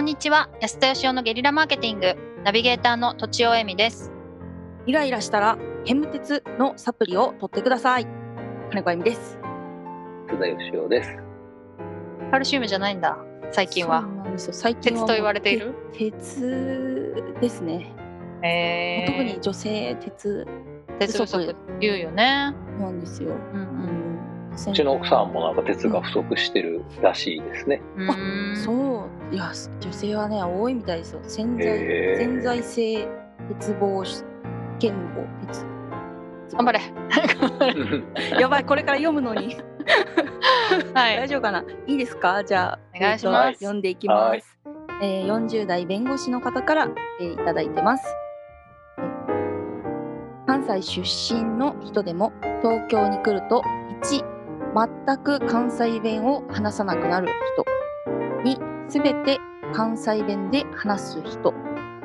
[0.00, 0.48] こんにちは。
[0.62, 2.16] 安田義雄のゲリラマーケティング。
[2.42, 4.10] ナビゲーターのとちおえみです。
[4.86, 8.06] イライラしたらヘム鉄のサプリを取ってください。
[8.70, 9.38] 金子由美です。
[10.26, 11.18] 津田義雄です。
[12.30, 13.18] カルシウムじゃないんだ
[13.52, 14.00] 最近は。
[14.00, 14.52] そうなんですよ。
[14.54, 15.74] 最近は鉄と言われている？
[15.92, 17.92] て鉄ですね、
[18.42, 20.46] え特に女性鉄。
[20.98, 21.54] 鉄不足。
[21.78, 22.54] 言うよね。
[22.78, 27.82] なんですよ、うんうん、うちの奥さんもなんか鉄が不足してるらしいですね。
[27.98, 28.08] うん。
[28.08, 31.20] うんそういや女性はね多いみたいですよ。
[31.22, 33.08] 潜在、へー潜在性
[33.60, 34.02] 鉄棒
[34.78, 35.64] 剣棒鉄
[36.56, 36.80] 頑張れ。
[38.40, 39.56] やばいこれから読むのに。
[40.94, 41.16] はい。
[41.16, 41.64] 大丈夫かな？
[41.86, 42.42] いいですか？
[42.44, 43.46] じゃあお願いします。
[43.46, 44.58] えーと読んでいきます、
[45.02, 46.88] えー、40代弁護士の方から、
[47.20, 48.04] えーいただいてます、
[48.98, 49.40] えー
[50.46, 53.62] 関西出身の人でも東京に来ると
[54.02, 54.24] 1
[55.06, 57.62] 全く関西弁を話さなくなる人。
[57.62, 57.79] 2
[58.90, 59.38] すべて
[59.72, 61.54] 関西弁で話す人。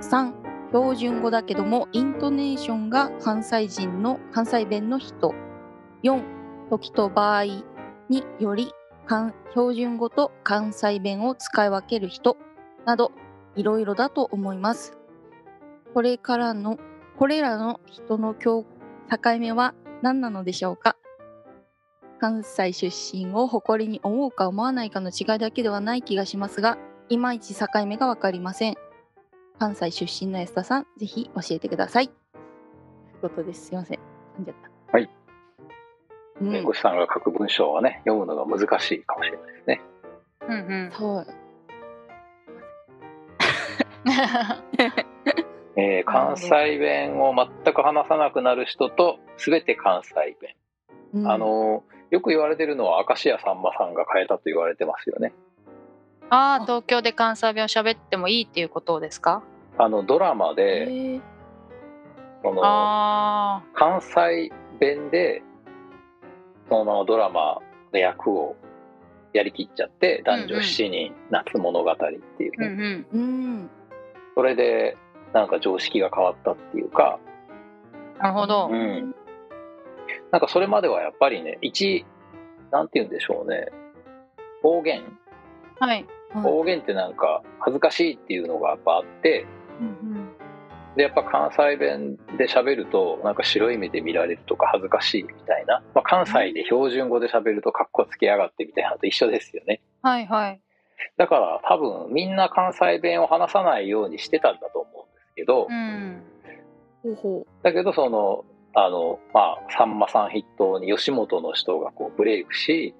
[0.00, 0.32] 3
[0.68, 5.34] 標準語だけどもイントネーションが関西人の関西弁の人。
[6.04, 6.22] 4
[6.70, 7.44] 時と場合
[8.08, 8.70] により
[9.50, 12.36] 標準語と関西弁を使い分ける人。
[12.86, 13.10] など
[13.56, 14.96] いろいろだと思います。
[15.94, 16.78] これからの
[17.18, 18.64] これらの人の境
[19.10, 20.96] 境目は何なのでしょうか？
[22.18, 26.76] 関西出身を誇りに思うか思わないかの違いだけではない気がしますが
[27.08, 28.76] いまいち境目が分かりません。
[29.58, 32.08] 関西出身の安田さん、ぜひ教えてください。
[32.08, 32.16] とい
[33.18, 33.66] うことです。
[33.66, 33.98] すいません。
[34.38, 34.92] 噛んじゃった。
[34.92, 35.10] はい。
[36.40, 39.80] うん弁護士さんが書く文章はね、読むのが難しいかもしれないですね。
[40.48, 40.56] うんう
[40.88, 41.26] んそう。
[45.76, 50.54] えー関西弁を全く話さなくなる人と、すべて関西弁。
[51.14, 55.32] うんあのーよく言われてるのは明石家さんまさんが変えたと言われてますよね。
[56.30, 59.42] ああ東京で関西弁を喋ってもいいっていうことですか？
[59.78, 61.20] あのドラマへで、ー。
[62.42, 65.42] そのあ関西弁で
[66.68, 67.60] そのままドラマ
[67.92, 68.56] の役を
[69.32, 73.06] やりきっちゃって男女7人夏物語っていうあうね、ん。
[73.12, 73.70] うん。
[74.34, 74.96] それで
[75.32, 77.28] なんか常識が変わったっていうか、うん
[78.20, 78.68] なるほど。
[78.68, 79.14] うん、
[80.30, 82.04] なんかそれまではやっぱりね一
[82.70, 83.68] なんて言うんでしょうね。
[84.62, 85.02] 方言。
[85.78, 86.06] はい。
[86.32, 86.42] はい。
[86.42, 89.46] 方言ってなんか恥ずかしいっていうのがやっぱあって。
[89.80, 90.28] うん
[90.98, 99.80] でやっぱ関西弁で喋るとなんか白い目で見られるとか恥ずかしいみたいな、まあ、関西で標準語で喋るとかっこつけやがってみたいなのと一緒ですよね。
[100.02, 100.60] はいはい。
[101.16, 106.22] だから多分みんな関西弁を話さないようにしてたんだと思うんですけど、うん。
[107.04, 108.44] ほうほだけどその
[108.74, 112.94] あのまあさんまさん筆頭に吉本の人がこうブレイクし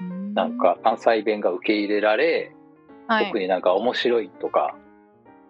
[0.00, 0.04] う。
[0.04, 0.34] うん。
[0.34, 2.52] なんか関西弁が受け入れられ、
[3.06, 3.26] はい。
[3.26, 4.76] 特になんか面白いとか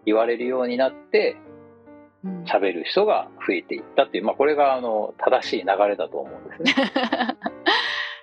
[0.04, 1.36] 言われるようになって
[2.24, 2.44] うん。
[2.44, 6.88] 喋る人が増えていったっていう、まあ、これがあの正しい流れだと思うんですね。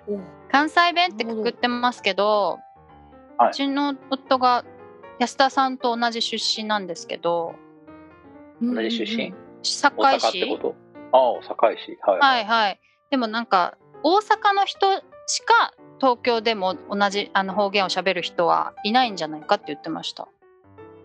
[0.08, 2.58] お 関西弁ってくくってますけど、
[3.38, 3.50] はい。
[3.50, 4.64] うちの夫が
[5.18, 7.54] 安田さんと同じ出身なんですけど
[8.60, 10.74] 同じ出身、大堺阪ってこ市と？
[11.16, 11.98] ああ堺市。
[12.02, 12.44] はい、はい。
[12.44, 14.86] はいでもなんか大阪の人
[15.26, 20.28] しか東京でも同じあの方言を喋る人はいないんじゃないかって言ってました。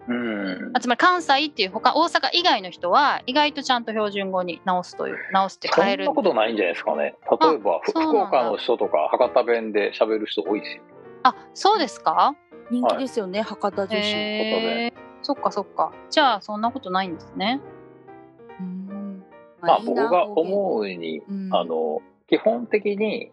[0.08, 0.72] うん。
[0.74, 6.06] あつまり関西っていう他大阪以外の人は意外とちゃんと標準語に直すという直すってそん変える。
[6.06, 7.16] なことないんじゃないですかね。
[7.42, 10.84] 例えばふ福岡の人とか博多弁で喋る人多いですよ
[11.24, 12.36] あそうですか？
[12.72, 14.94] 人気ですよね、博多女子。
[15.22, 15.94] そっかそっか。
[16.10, 17.62] じゃあそんなことないんですね。
[17.76, 17.81] うん
[19.62, 21.50] まあ僕が思うにうん。
[21.54, 23.32] あの基本的に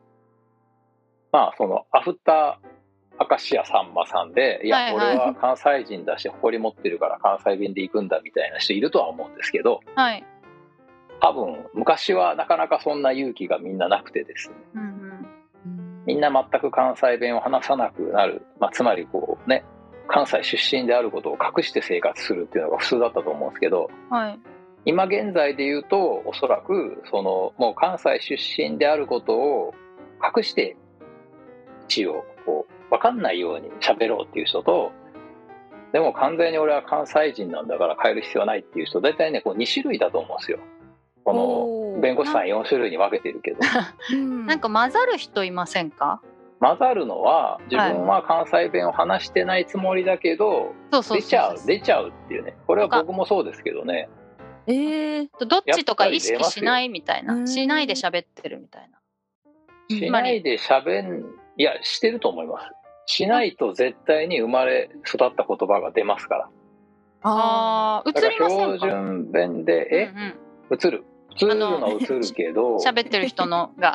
[1.32, 5.16] まあそのアフター明石家さんまさんでいや、はいはい。
[5.16, 10.24] 俺は関西人だし誇り持ってるから関西弁で行くんだみたいな人いるとは思うんですけどはい。
[11.20, 14.54] 多分昔はなかなかそんな勇気がみんななくてですね。
[14.74, 15.08] うん。
[16.06, 19.64] みんな全く関西弁を話さなくなる、まあ、つまりこうね
[20.08, 24.38] 関西出身であることを隠して生活するっていうのが普通だったと思うんですけどはい
[24.88, 29.74] 今現在で言うとおそらくそのもう関西出身であることを
[30.34, 30.78] 隠して
[31.86, 34.92] 一応こう分かんないように喋ろうっていう人と
[35.92, 40.58] でも完全に俺は関西人なんだから変える必要はないっていう人大体ねこう2種類だと思うんですよ。
[41.22, 41.34] こ
[41.94, 43.58] の弁護士さん4種類に分けてるけど。
[44.12, 44.46] うん。
[44.48, 46.22] なんか混ざる人いませんか？
[46.60, 52.56] 混ざるのは自分は関西弁を話してないつもりだけど出ちゃう出ちゃうっていうね。
[52.66, 54.08] これは僕もそうですけどね
[54.68, 57.46] えー、どっちとか意識しないみたいな。
[57.46, 58.98] しないで喋ってるみたいな。
[59.88, 61.24] しないで喋ん
[61.56, 62.70] いやしてると思います。
[63.06, 66.50] しないと絶対に生まれ育った言葉が出ますから。
[67.22, 68.86] ああ、映りませ標んか？
[68.86, 70.78] 準弁で、え、うんうん。
[70.78, 71.04] 映る。
[71.40, 73.94] 映るのは映るけど、 喋ってる人のが。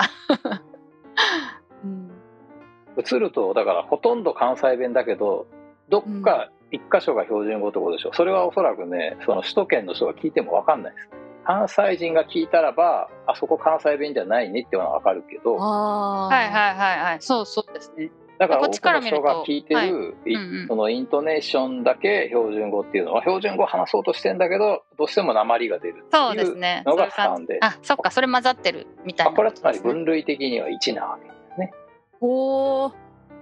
[1.83, 2.11] うん。
[2.97, 5.45] 映ると、だからほとんど関西弁だけど、
[5.89, 8.11] どっか一箇所が標準語ってことでしょ。
[8.13, 11.09] それはおそらくね、その首都圏の人が聞いてもわかんないです。
[11.45, 17.17] 関西人が聞いたらば、あそこ関西弁じゃないねっていうのはわかるけど、あはいはいはいはい。
[17.21, 18.11] そうそうですね。
[18.39, 19.87] だから多くこっちからの人見るとが聞いてる、はい
[20.31, 26.81] いうんうんそのイントネーションだけ標準語っていうのは標準語を話そうとしてんだけどどうしても鉛が出るってそうですいうね。
[26.85, 31.73] のがそういう感3で、あ、そっか、それ混ざってるみたいなまあ、これはつまり分類的には1なわけですね。
[32.21, 32.93] おー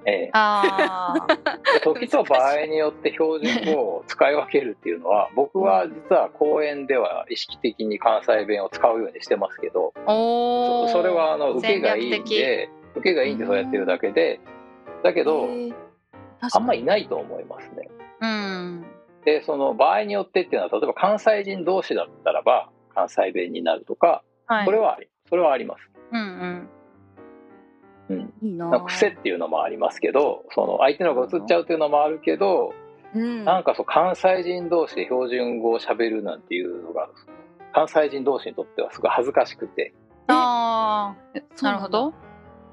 [0.06, 1.28] ええああ。
[1.84, 9.94] 時と場合によって標準語を使い分けるっていうのは僕は実は講演では意識的に関西弁を使うようにしてますけど。
[10.08, 14.40] そそれはあの受けがいいんで受けがいいんでそうやってるだけで
[15.04, 15.48] だけど
[16.54, 17.90] あんまいないと思いますね。
[18.22, 18.86] うん。
[19.24, 24.66] でその場合によってっていうのは例えば関西人同士だったらば関西弁になるとかはい。
[24.66, 25.90] これはありそれはあります。
[26.12, 26.70] うんうん。
[28.12, 32.74] うん、いいな癖っていうのもありますけどその相手のが映っちゃうっていうのもあるけど
[33.14, 37.10] うんなんかそう関西人同士で標準語をしゃべるなんていうのが
[37.74, 39.94] 関西人同士にとってはすごい恥ずかしくて
[40.28, 41.64] ああ。
[41.64, 42.14] なるほど。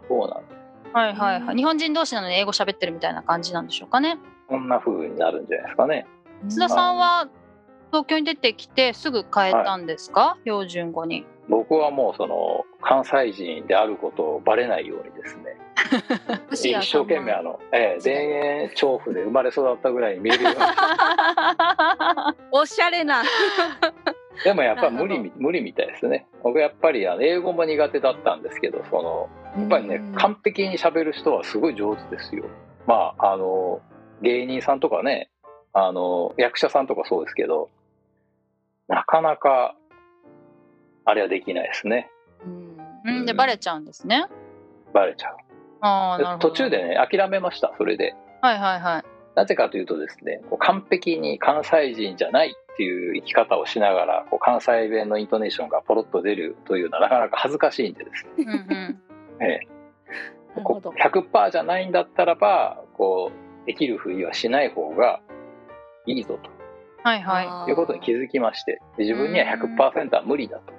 [0.08, 0.58] そうなんです
[0.93, 1.56] はいはいはうんい。
[1.56, 4.19] 日本人同士なのに英語喋ってるみたいな感じなんでしょうかね。
[4.49, 6.06] こんな風になるんじゃないですかね。
[6.49, 7.29] 津田さんは
[7.88, 11.26] 東京に出てきてすぐ変えたんですか、標準語に。
[11.49, 15.56] 僕はもうその関西人であることをバレないようにですね。
[16.52, 20.44] 一生懸命あの、ええ、田園調布で生まれ育ったぐらいに見える。
[20.44, 20.58] ように
[22.50, 23.23] おしゃれな。
[24.44, 26.26] でもやっぱり無理み無理みたいですね。
[26.43, 30.14] 僕やっぱりあの英語も苦手だったんですけどそのやっぱりねうん。
[30.14, 32.44] 完璧に喋る人はすごい上手ですよ。
[32.87, 33.81] まああの
[34.23, 35.31] 芸人さんとかね
[35.73, 37.70] あの役者さんとかそうですけど
[38.88, 39.76] なかなか
[41.05, 42.11] あれはできないですね。
[42.44, 42.76] うん。
[43.05, 44.26] うん、でバレちゃうんですね。
[44.93, 45.37] バレちゃう。
[45.81, 46.49] ああ、なるほど。
[46.50, 48.14] 途中でね諦めましたそれで。
[48.43, 49.05] はいはいはい。
[49.35, 58.25] なぜかというとですねこう完璧に関西人じゃないっていう生き方をしながらこう関西弁のイントネーションがポロッと出るというのはなかなか恥ずかしいんでです。
[58.25, 59.02] ね、うんうん。
[59.41, 59.61] え
[60.56, 60.61] え。
[60.64, 63.31] こう100%じゃないんだったらばこ
[63.62, 65.20] うできるふりはしない方が
[66.06, 66.38] いいぞ
[67.08, 67.70] はいはい。
[67.70, 70.72] いうことに気づきましてで自分には100%は無理だと、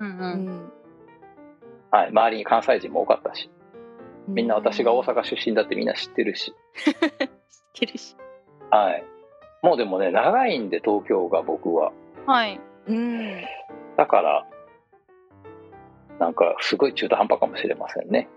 [0.00, 0.10] うんう。
[0.10, 0.46] うん。
[0.46, 0.72] ん
[1.90, 3.50] はい、周りに関西人も多かったし
[4.28, 6.94] みんな私が大阪出身だってみんな知ってるし、知っ
[7.74, 8.16] てるし。
[8.70, 9.04] はい、
[9.62, 11.92] もうでもね長いんで東京が僕は。
[12.26, 12.60] はい。
[12.86, 13.40] うん。
[13.96, 14.46] だから
[16.20, 18.28] なんかすごい中途半端かもしれませんね、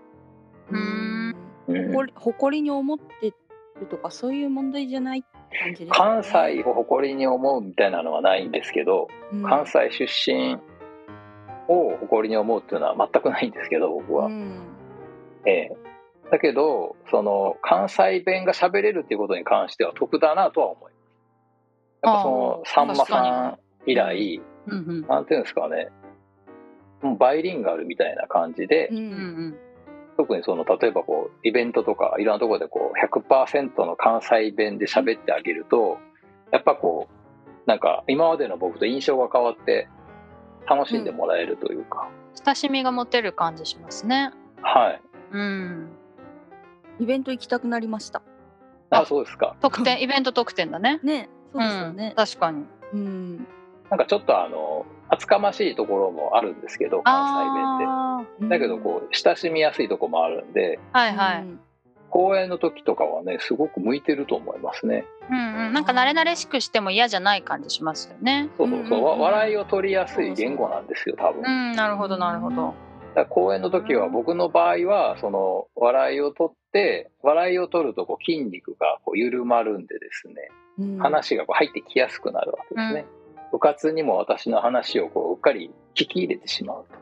[0.70, 1.36] うーん。
[1.68, 1.86] うん。
[1.88, 3.32] 誇り誇りに思って
[3.80, 5.24] るとかそういう問題じゃない
[5.58, 6.22] 感じですかね。
[6.22, 9.42] 関西を誇りに思うみたいなのはないんですけど、うん。
[9.42, 10.58] 関西出身
[11.68, 14.66] を誇りに思うっていうのは全くないんですけど僕は、うん。
[15.46, 15.76] ええ。
[16.30, 20.94] だけどその関西弁が喋れるっていうことに関しては得だなとは思います。
[22.02, 25.06] やっぱそのさんまさん以来、うんうん。
[25.06, 25.88] なんていうんですかね。
[27.02, 29.08] もうバイリンガルみたいな感じで、ううんうん
[29.48, 29.58] ん。
[30.16, 35.98] 特にその例えばこうイベントとかいろんなところでこう100%の関西弁で喋ってあげると
[36.52, 37.14] やっぱこう
[37.66, 39.88] なんか今までの僕と印象が変わって
[40.68, 42.08] 楽しんでもらえるというか、
[42.44, 44.32] 親しみが持てる感じしますね。
[44.62, 45.88] はいうん。
[47.00, 48.22] イベント行きたくなりました
[48.90, 51.00] あそうですか特典、イベント特典だね。
[51.02, 52.64] ねそうですよねん、確かに。
[52.92, 53.46] うん
[53.90, 58.46] なんかちょっとあの厚かましいところもあるんですけど関西弁って。
[58.46, 60.98] あだけどこう親しみやすいとこもあるんであ。
[60.98, 61.42] はいはい。
[61.42, 61.60] うん
[62.10, 65.72] 公演の時とかはねすごく向いてると思いますねうんうん。
[65.72, 68.50] なんか慣れ慣れしくしても嫌じゃない感じしますよね。
[68.56, 72.72] そうそうそう、うんうんうんわ笑いを取りやすい言語なんですよ多分、うん、なるほどなるほど。
[73.14, 80.34] ら公演の時は僕の場合はその笑いを取って笑いを取るとこう筋肉がこう緩まるんでですね
[80.78, 83.06] うん話がこう入ってきやすくなるわけですね、
[83.54, 86.98] 部活にも私の話をこううっかり聞き入れてしまうと。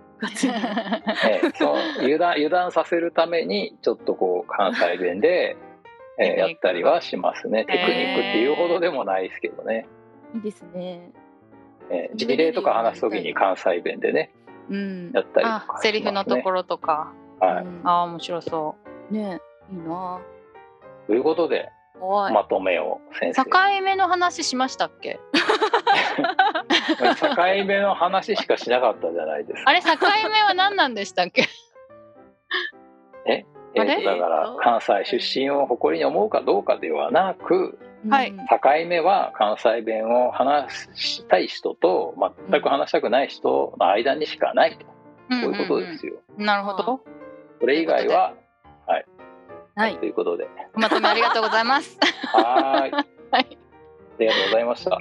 [1.26, 5.56] ええその油断油断させるためにちょっとこう関西弁で、
[6.18, 7.64] ええやったりはしますね。
[7.64, 9.86] テクニックっていうほどでもないですけどね、
[10.34, 11.10] いいですね。
[11.90, 14.30] ええ事例とか話す時に関西弁でね
[14.68, 15.10] うん。
[15.14, 17.12] やったりとあか、セリフのところとか。
[17.40, 17.80] ろ、はい、うん。
[17.82, 18.74] ああ、面白そ
[19.10, 19.40] ね
[19.72, 20.20] いいな。
[21.06, 22.34] ということではい。
[22.34, 23.32] まとめを先う。
[23.34, 23.44] 生
[23.78, 25.18] 境目の話しましたっけ？
[27.16, 29.88] 境目の話しかしなかったじゃないですかあれ、境
[30.30, 31.44] 目は何なんでしたっけ？
[33.26, 33.44] え？
[33.78, 34.04] あれ？
[34.04, 38.30] だから関西出身を誇りに思うかどうかではなくはい。
[38.30, 38.58] うん境
[38.88, 42.14] 目は関西弁を話したい人と
[42.50, 44.86] 全く話したくない人の間にしかないと、
[45.30, 45.42] うん。
[45.42, 46.14] こういうことですよ。
[46.38, 47.00] うんなるほど。
[47.60, 48.34] それ以外は
[49.74, 50.46] はいということで。
[50.74, 51.98] おまとめありがとうございます。
[52.34, 52.90] はーい。
[52.92, 53.06] はい。
[53.32, 53.46] あ
[54.18, 55.00] りがとうございました。